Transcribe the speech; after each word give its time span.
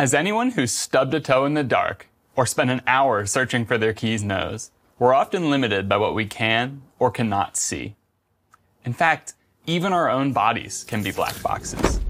As 0.00 0.14
anyone 0.14 0.52
who's 0.52 0.72
stubbed 0.72 1.12
a 1.12 1.20
toe 1.20 1.44
in 1.44 1.52
the 1.52 1.62
dark 1.62 2.08
or 2.34 2.46
spent 2.46 2.70
an 2.70 2.80
hour 2.86 3.26
searching 3.26 3.66
for 3.66 3.76
their 3.76 3.92
keys 3.92 4.24
knows, 4.24 4.70
we're 4.98 5.12
often 5.12 5.50
limited 5.50 5.90
by 5.90 5.98
what 5.98 6.14
we 6.14 6.24
can 6.24 6.80
or 6.98 7.10
cannot 7.10 7.58
see. 7.58 7.96
In 8.86 8.94
fact, 8.94 9.34
even 9.66 9.92
our 9.92 10.08
own 10.08 10.32
bodies 10.32 10.84
can 10.84 11.02
be 11.02 11.10
black 11.10 11.42
boxes. 11.42 12.00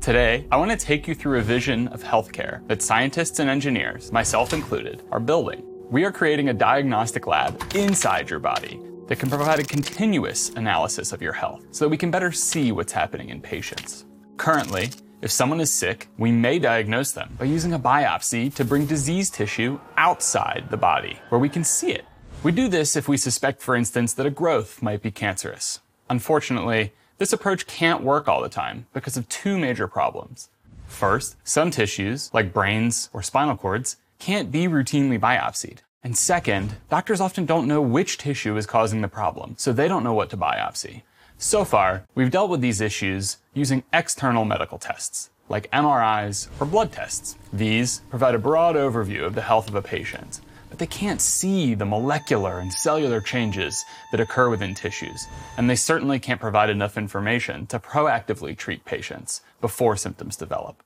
Today, 0.00 0.46
I 0.50 0.56
want 0.56 0.70
to 0.70 0.76
take 0.78 1.06
you 1.06 1.14
through 1.14 1.38
a 1.38 1.42
vision 1.42 1.88
of 1.88 2.02
healthcare 2.02 2.66
that 2.66 2.80
scientists 2.80 3.38
and 3.40 3.50
engineers, 3.50 4.10
myself 4.10 4.54
included, 4.54 5.02
are 5.12 5.20
building. 5.20 5.66
We 5.90 6.06
are 6.06 6.12
creating 6.12 6.48
a 6.48 6.54
diagnostic 6.54 7.26
lab 7.26 7.62
inside 7.74 8.30
your 8.30 8.38
body 8.38 8.80
that 9.06 9.18
can 9.18 9.28
provide 9.28 9.58
a 9.58 9.64
continuous 9.64 10.48
analysis 10.56 11.12
of 11.12 11.20
your 11.20 11.34
health 11.34 11.62
so 11.72 11.84
that 11.84 11.90
we 11.90 11.98
can 11.98 12.10
better 12.10 12.32
see 12.32 12.72
what's 12.72 12.92
happening 12.94 13.28
in 13.28 13.42
patients. 13.42 14.06
Currently, 14.38 14.88
if 15.22 15.30
someone 15.30 15.60
is 15.60 15.72
sick, 15.72 16.08
we 16.18 16.30
may 16.30 16.58
diagnose 16.58 17.12
them 17.12 17.34
by 17.38 17.46
using 17.46 17.72
a 17.72 17.78
biopsy 17.78 18.52
to 18.54 18.64
bring 18.64 18.86
disease 18.86 19.30
tissue 19.30 19.78
outside 19.96 20.66
the 20.70 20.76
body 20.76 21.18
where 21.28 21.38
we 21.38 21.48
can 21.48 21.64
see 21.64 21.92
it. 21.92 22.04
We 22.42 22.52
do 22.52 22.68
this 22.68 22.96
if 22.96 23.08
we 23.08 23.16
suspect, 23.16 23.62
for 23.62 23.74
instance, 23.74 24.12
that 24.14 24.26
a 24.26 24.30
growth 24.30 24.82
might 24.82 25.02
be 25.02 25.10
cancerous. 25.10 25.80
Unfortunately, 26.10 26.92
this 27.18 27.32
approach 27.32 27.66
can't 27.66 28.02
work 28.02 28.28
all 28.28 28.42
the 28.42 28.48
time 28.48 28.86
because 28.92 29.16
of 29.16 29.28
two 29.28 29.58
major 29.58 29.88
problems. 29.88 30.50
First, 30.86 31.36
some 31.42 31.70
tissues, 31.70 32.30
like 32.34 32.52
brains 32.52 33.08
or 33.12 33.22
spinal 33.22 33.56
cords, 33.56 33.96
can't 34.18 34.52
be 34.52 34.68
routinely 34.68 35.18
biopsied. 35.18 35.78
And 36.02 36.18
second, 36.18 36.76
doctors 36.90 37.20
often 37.20 37.46
don't 37.46 37.66
know 37.66 37.80
which 37.80 38.18
tissue 38.18 38.56
is 38.58 38.66
causing 38.66 39.00
the 39.00 39.08
problem, 39.08 39.54
so 39.56 39.72
they 39.72 39.88
don't 39.88 40.04
know 40.04 40.12
what 40.12 40.28
to 40.30 40.36
biopsy. 40.36 41.02
So 41.44 41.62
far, 41.62 42.06
we've 42.14 42.30
dealt 42.30 42.48
with 42.48 42.62
these 42.62 42.80
issues 42.80 43.36
using 43.52 43.84
external 43.92 44.46
medical 44.46 44.78
tests, 44.78 45.28
like 45.50 45.70
MRIs 45.72 46.48
or 46.58 46.66
blood 46.66 46.90
tests. 46.90 47.36
These 47.52 48.00
provide 48.08 48.34
a 48.34 48.38
broad 48.38 48.76
overview 48.76 49.26
of 49.26 49.34
the 49.34 49.42
health 49.42 49.68
of 49.68 49.74
a 49.74 49.82
patient, 49.82 50.40
but 50.70 50.78
they 50.78 50.86
can't 50.86 51.20
see 51.20 51.74
the 51.74 51.84
molecular 51.84 52.60
and 52.60 52.72
cellular 52.72 53.20
changes 53.20 53.84
that 54.10 54.20
occur 54.20 54.48
within 54.48 54.74
tissues, 54.74 55.26
and 55.58 55.68
they 55.68 55.76
certainly 55.76 56.18
can't 56.18 56.40
provide 56.40 56.70
enough 56.70 56.96
information 56.96 57.66
to 57.66 57.78
proactively 57.78 58.56
treat 58.56 58.86
patients 58.86 59.42
before 59.60 59.98
symptoms 59.98 60.36
develop. 60.36 60.82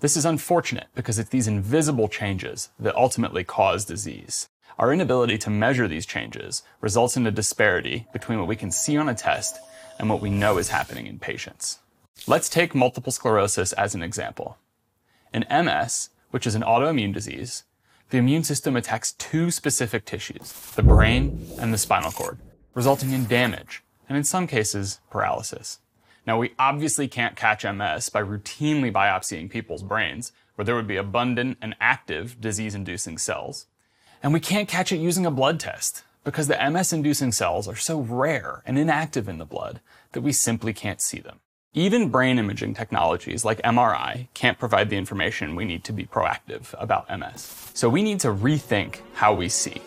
This 0.00 0.16
is 0.16 0.24
unfortunate 0.24 0.86
because 0.94 1.18
it's 1.18 1.28
these 1.28 1.48
invisible 1.48 2.08
changes 2.08 2.70
that 2.80 2.96
ultimately 2.96 3.44
cause 3.44 3.84
disease. 3.84 4.48
Our 4.78 4.90
inability 4.90 5.36
to 5.38 5.50
measure 5.50 5.86
these 5.86 6.06
changes 6.06 6.62
results 6.80 7.18
in 7.18 7.26
a 7.26 7.30
disparity 7.30 8.06
between 8.14 8.38
what 8.38 8.48
we 8.48 8.56
can 8.56 8.70
see 8.70 8.96
on 8.96 9.10
a 9.10 9.14
test 9.14 9.58
and 9.98 10.08
what 10.08 10.20
we 10.20 10.30
know 10.30 10.58
is 10.58 10.68
happening 10.68 11.06
in 11.06 11.18
patients. 11.18 11.80
Let's 12.26 12.48
take 12.48 12.74
multiple 12.74 13.12
sclerosis 13.12 13.72
as 13.72 13.94
an 13.94 14.02
example. 14.02 14.58
In 15.32 15.44
MS, 15.50 16.10
which 16.30 16.46
is 16.46 16.54
an 16.54 16.62
autoimmune 16.62 17.12
disease, 17.12 17.64
the 18.10 18.18
immune 18.18 18.44
system 18.44 18.76
attacks 18.76 19.12
two 19.12 19.50
specific 19.50 20.04
tissues, 20.04 20.52
the 20.74 20.82
brain 20.82 21.46
and 21.58 21.74
the 21.74 21.78
spinal 21.78 22.10
cord, 22.10 22.38
resulting 22.74 23.12
in 23.12 23.26
damage, 23.26 23.82
and 24.08 24.16
in 24.16 24.24
some 24.24 24.46
cases, 24.46 25.00
paralysis. 25.10 25.80
Now, 26.26 26.38
we 26.38 26.54
obviously 26.58 27.08
can't 27.08 27.36
catch 27.36 27.64
MS 27.64 28.08
by 28.08 28.22
routinely 28.22 28.92
biopsying 28.92 29.50
people's 29.50 29.82
brains, 29.82 30.32
where 30.54 30.64
there 30.64 30.74
would 30.74 30.86
be 30.86 30.96
abundant 30.96 31.58
and 31.62 31.76
active 31.80 32.40
disease 32.40 32.74
inducing 32.74 33.18
cells. 33.18 33.66
And 34.22 34.32
we 34.32 34.40
can't 34.40 34.68
catch 34.68 34.90
it 34.90 34.98
using 34.98 35.24
a 35.24 35.30
blood 35.30 35.60
test, 35.60 36.02
because 36.24 36.48
the 36.48 36.70
MS 36.70 36.92
inducing 36.92 37.32
cells 37.32 37.68
are 37.68 37.76
so 37.76 38.00
rare 38.00 38.62
and 38.66 38.78
inactive 38.78 39.28
in 39.28 39.38
the 39.38 39.44
blood 39.44 39.80
that 40.12 40.20
we 40.20 40.32
simply 40.32 40.72
can't 40.72 41.00
see 41.00 41.20
them. 41.20 41.40
Even 41.74 42.08
brain 42.08 42.38
imaging 42.38 42.74
technologies 42.74 43.44
like 43.44 43.62
MRI 43.62 44.28
can't 44.34 44.58
provide 44.58 44.90
the 44.90 44.96
information 44.96 45.54
we 45.54 45.64
need 45.64 45.84
to 45.84 45.92
be 45.92 46.04
proactive 46.04 46.74
about 46.78 47.08
MS. 47.08 47.70
So 47.74 47.88
we 47.88 48.02
need 48.02 48.20
to 48.20 48.28
rethink 48.28 49.00
how 49.14 49.34
we 49.34 49.48
see. 49.48 49.80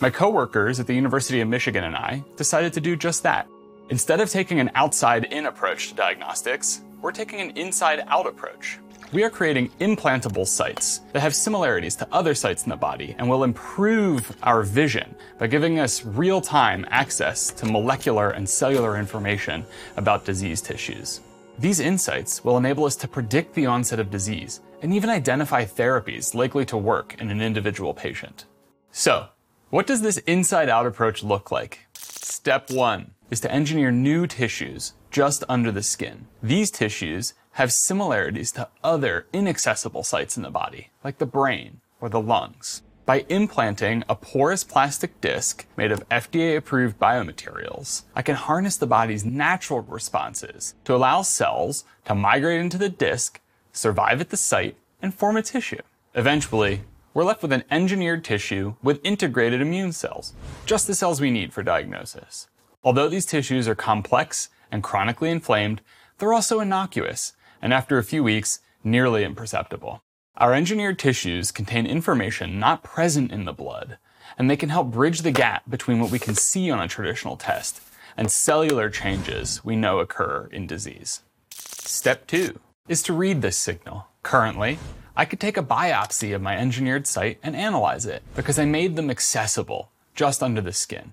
My 0.00 0.10
coworkers 0.10 0.80
at 0.80 0.86
the 0.86 0.94
University 0.94 1.40
of 1.40 1.48
Michigan 1.48 1.84
and 1.84 1.96
I 1.96 2.24
decided 2.36 2.72
to 2.72 2.80
do 2.80 2.96
just 2.96 3.22
that. 3.24 3.46
Instead 3.90 4.20
of 4.20 4.30
taking 4.30 4.58
an 4.58 4.70
outside 4.74 5.24
in 5.24 5.46
approach 5.46 5.88
to 5.88 5.94
diagnostics, 5.94 6.82
we're 7.00 7.12
taking 7.12 7.40
an 7.40 7.50
inside 7.56 8.04
out 8.06 8.26
approach 8.26 8.78
we 9.12 9.22
are 9.22 9.30
creating 9.30 9.68
implantable 9.78 10.46
sites 10.46 11.02
that 11.12 11.20
have 11.20 11.34
similarities 11.34 11.94
to 11.96 12.08
other 12.10 12.34
sites 12.34 12.64
in 12.64 12.70
the 12.70 12.76
body 12.76 13.14
and 13.18 13.28
will 13.28 13.44
improve 13.44 14.34
our 14.42 14.62
vision 14.62 15.14
by 15.38 15.46
giving 15.46 15.78
us 15.78 16.04
real 16.04 16.40
time 16.40 16.86
access 16.88 17.50
to 17.52 17.66
molecular 17.66 18.30
and 18.30 18.48
cellular 18.48 18.96
information 18.96 19.64
about 19.98 20.24
disease 20.24 20.62
tissues. 20.62 21.20
These 21.58 21.80
insights 21.80 22.42
will 22.42 22.56
enable 22.56 22.86
us 22.86 22.96
to 22.96 23.08
predict 23.08 23.54
the 23.54 23.66
onset 23.66 24.00
of 24.00 24.10
disease 24.10 24.60
and 24.80 24.94
even 24.94 25.10
identify 25.10 25.64
therapies 25.64 26.34
likely 26.34 26.64
to 26.66 26.78
work 26.78 27.20
in 27.20 27.30
an 27.30 27.42
individual 27.42 27.92
patient. 27.92 28.46
So, 28.90 29.28
what 29.68 29.86
does 29.86 30.00
this 30.00 30.18
inside 30.18 30.70
out 30.70 30.86
approach 30.86 31.22
look 31.22 31.50
like? 31.50 31.86
Step 31.94 32.70
one 32.70 33.12
is 33.30 33.40
to 33.40 33.52
engineer 33.52 33.90
new 33.90 34.26
tissues 34.26 34.94
just 35.10 35.44
under 35.48 35.70
the 35.70 35.82
skin. 35.82 36.26
These 36.42 36.70
tissues 36.70 37.34
have 37.52 37.72
similarities 37.72 38.50
to 38.52 38.68
other 38.82 39.26
inaccessible 39.32 40.02
sites 40.02 40.36
in 40.36 40.42
the 40.42 40.50
body, 40.50 40.90
like 41.04 41.18
the 41.18 41.26
brain 41.26 41.80
or 42.00 42.08
the 42.08 42.20
lungs. 42.20 42.82
By 43.04 43.26
implanting 43.28 44.04
a 44.08 44.14
porous 44.14 44.64
plastic 44.64 45.20
disc 45.20 45.66
made 45.76 45.92
of 45.92 46.08
FDA 46.08 46.56
approved 46.56 46.98
biomaterials, 46.98 48.04
I 48.14 48.22
can 48.22 48.36
harness 48.36 48.76
the 48.76 48.86
body's 48.86 49.24
natural 49.24 49.82
responses 49.82 50.74
to 50.84 50.94
allow 50.94 51.22
cells 51.22 51.84
to 52.06 52.14
migrate 52.14 52.60
into 52.60 52.78
the 52.78 52.88
disc, 52.88 53.40
survive 53.72 54.20
at 54.20 54.30
the 54.30 54.36
site, 54.36 54.76
and 55.02 55.12
form 55.12 55.36
a 55.36 55.42
tissue. 55.42 55.82
Eventually, 56.14 56.82
we're 57.12 57.24
left 57.24 57.42
with 57.42 57.52
an 57.52 57.64
engineered 57.70 58.24
tissue 58.24 58.76
with 58.82 59.00
integrated 59.04 59.60
immune 59.60 59.92
cells, 59.92 60.32
just 60.64 60.86
the 60.86 60.94
cells 60.94 61.20
we 61.20 61.30
need 61.30 61.52
for 61.52 61.62
diagnosis. 61.62 62.48
Although 62.84 63.08
these 63.08 63.26
tissues 63.26 63.68
are 63.68 63.74
complex 63.74 64.48
and 64.70 64.82
chronically 64.82 65.30
inflamed, 65.30 65.82
they're 66.18 66.32
also 66.32 66.60
innocuous 66.60 67.34
and 67.62 67.72
after 67.72 67.96
a 67.96 68.04
few 68.04 68.22
weeks, 68.22 68.58
nearly 68.84 69.24
imperceptible. 69.24 70.02
Our 70.36 70.52
engineered 70.52 70.98
tissues 70.98 71.52
contain 71.52 71.86
information 71.86 72.58
not 72.58 72.82
present 72.82 73.30
in 73.30 73.44
the 73.44 73.52
blood, 73.52 73.98
and 74.36 74.50
they 74.50 74.56
can 74.56 74.70
help 74.70 74.90
bridge 74.90 75.22
the 75.22 75.30
gap 75.30 75.62
between 75.70 76.00
what 76.00 76.10
we 76.10 76.18
can 76.18 76.34
see 76.34 76.70
on 76.70 76.80
a 76.80 76.88
traditional 76.88 77.36
test 77.36 77.80
and 78.16 78.30
cellular 78.30 78.90
changes 78.90 79.64
we 79.64 79.76
know 79.76 80.00
occur 80.00 80.48
in 80.52 80.66
disease. 80.66 81.22
Step 81.50 82.26
two 82.26 82.58
is 82.88 83.02
to 83.04 83.12
read 83.12 83.42
this 83.42 83.56
signal. 83.56 84.06
Currently, 84.22 84.78
I 85.16 85.24
could 85.24 85.40
take 85.40 85.56
a 85.56 85.62
biopsy 85.62 86.34
of 86.34 86.42
my 86.42 86.56
engineered 86.56 87.06
site 87.06 87.38
and 87.42 87.54
analyze 87.54 88.06
it 88.06 88.22
because 88.34 88.58
I 88.58 88.64
made 88.64 88.96
them 88.96 89.10
accessible 89.10 89.90
just 90.14 90.42
under 90.42 90.60
the 90.60 90.72
skin. 90.72 91.12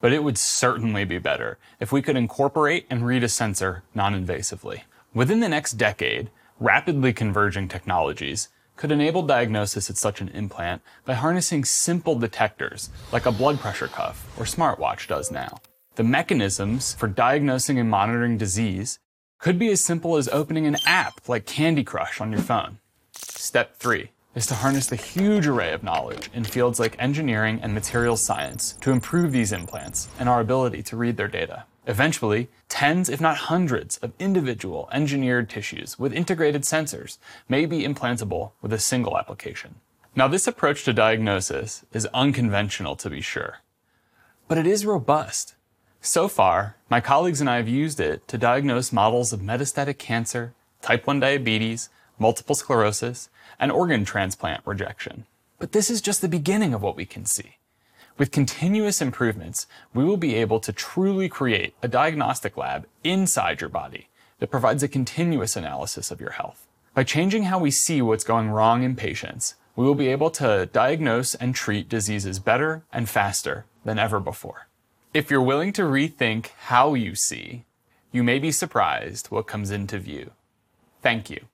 But 0.00 0.12
it 0.12 0.22
would 0.22 0.38
certainly 0.38 1.04
be 1.04 1.18
better 1.18 1.58
if 1.80 1.92
we 1.92 2.02
could 2.02 2.16
incorporate 2.16 2.86
and 2.90 3.06
read 3.06 3.24
a 3.24 3.28
sensor 3.28 3.82
non-invasively. 3.94 4.82
Within 5.14 5.40
the 5.40 5.48
next 5.48 5.72
decade, 5.72 6.30
rapidly 6.60 7.14
converging 7.14 7.66
technologies 7.66 8.50
could 8.76 8.92
enable 8.92 9.22
diagnosis 9.22 9.88
at 9.88 9.96
such 9.96 10.20
an 10.20 10.28
implant 10.28 10.82
by 11.06 11.14
harnessing 11.14 11.64
simple 11.64 12.14
detectors 12.14 12.90
like 13.10 13.24
a 13.24 13.32
blood 13.32 13.58
pressure 13.58 13.88
cuff 13.88 14.28
or 14.38 14.44
smartwatch 14.44 15.08
does 15.08 15.30
now. 15.30 15.60
The 15.96 16.04
mechanisms 16.04 16.94
for 16.94 17.08
diagnosing 17.08 17.78
and 17.78 17.90
monitoring 17.90 18.36
disease 18.36 18.98
could 19.38 19.58
be 19.58 19.70
as 19.70 19.80
simple 19.80 20.16
as 20.16 20.28
opening 20.28 20.66
an 20.66 20.76
app 20.84 21.26
like 21.26 21.46
Candy 21.46 21.84
Crush 21.84 22.20
on 22.20 22.30
your 22.30 22.42
phone. 22.42 22.78
Step 23.12 23.76
3 23.76 24.10
is 24.34 24.46
to 24.46 24.54
harness 24.54 24.86
the 24.86 24.96
huge 24.96 25.46
array 25.46 25.72
of 25.72 25.82
knowledge 25.82 26.30
in 26.34 26.44
fields 26.44 26.78
like 26.78 26.94
engineering 26.98 27.58
and 27.62 27.72
materials 27.72 28.22
science 28.22 28.74
to 28.82 28.92
improve 28.92 29.32
these 29.32 29.52
implants 29.52 30.08
and 30.18 30.28
our 30.28 30.40
ability 30.40 30.82
to 30.82 30.96
read 30.96 31.16
their 31.16 31.28
data. 31.28 31.64
Eventually, 31.88 32.48
tens, 32.68 33.08
if 33.08 33.18
not 33.18 33.48
hundreds, 33.48 33.96
of 33.96 34.12
individual 34.18 34.90
engineered 34.92 35.48
tissues 35.48 35.98
with 35.98 36.12
integrated 36.12 36.62
sensors 36.62 37.16
may 37.48 37.64
be 37.64 37.82
implantable 37.82 38.50
with 38.60 38.74
a 38.74 38.78
single 38.78 39.16
application. 39.16 39.76
Now, 40.14 40.28
this 40.28 40.46
approach 40.46 40.84
to 40.84 40.92
diagnosis 40.92 41.86
is 41.94 42.04
unconventional 42.12 42.94
to 42.96 43.08
be 43.08 43.22
sure, 43.22 43.60
but 44.48 44.58
it 44.58 44.66
is 44.66 44.84
robust. 44.84 45.54
So 46.02 46.28
far, 46.28 46.76
my 46.90 47.00
colleagues 47.00 47.40
and 47.40 47.48
I 47.48 47.56
have 47.56 47.68
used 47.68 48.00
it 48.00 48.28
to 48.28 48.36
diagnose 48.36 48.92
models 48.92 49.32
of 49.32 49.40
metastatic 49.40 49.96
cancer, 49.96 50.52
type 50.82 51.06
1 51.06 51.20
diabetes, 51.20 51.88
multiple 52.18 52.54
sclerosis, 52.54 53.30
and 53.58 53.72
organ 53.72 54.04
transplant 54.04 54.60
rejection. 54.66 55.24
But 55.58 55.72
this 55.72 55.88
is 55.88 56.02
just 56.02 56.20
the 56.20 56.28
beginning 56.28 56.74
of 56.74 56.82
what 56.82 56.96
we 56.96 57.06
can 57.06 57.24
see. 57.24 57.56
With 58.18 58.32
continuous 58.32 59.00
improvements, 59.00 59.68
we 59.94 60.02
will 60.04 60.16
be 60.16 60.34
able 60.34 60.58
to 60.60 60.72
truly 60.72 61.28
create 61.28 61.74
a 61.84 61.88
diagnostic 61.88 62.56
lab 62.56 62.88
inside 63.04 63.60
your 63.60 63.70
body 63.70 64.08
that 64.40 64.50
provides 64.50 64.82
a 64.82 64.88
continuous 64.88 65.54
analysis 65.56 66.10
of 66.10 66.20
your 66.20 66.32
health. 66.32 66.66
By 66.94 67.04
changing 67.04 67.44
how 67.44 67.60
we 67.60 67.70
see 67.70 68.02
what's 68.02 68.24
going 68.24 68.50
wrong 68.50 68.82
in 68.82 68.96
patients, 68.96 69.54
we 69.76 69.84
will 69.84 69.94
be 69.94 70.08
able 70.08 70.30
to 70.30 70.66
diagnose 70.72 71.36
and 71.36 71.54
treat 71.54 71.88
diseases 71.88 72.40
better 72.40 72.82
and 72.92 73.08
faster 73.08 73.66
than 73.84 74.00
ever 74.00 74.18
before. 74.18 74.66
If 75.14 75.30
you're 75.30 75.40
willing 75.40 75.72
to 75.74 75.82
rethink 75.82 76.48
how 76.66 76.94
you 76.94 77.14
see, 77.14 77.66
you 78.10 78.24
may 78.24 78.40
be 78.40 78.50
surprised 78.50 79.28
what 79.28 79.46
comes 79.46 79.70
into 79.70 80.00
view. 80.00 80.32
Thank 81.02 81.30
you. 81.30 81.46